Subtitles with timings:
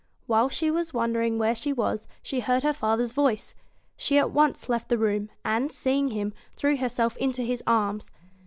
[0.25, 3.53] Whilst she was wondering where she was, she heard her father's voice.
[3.95, 8.09] She at once left the room, and, seeing him, threw herself into his arms.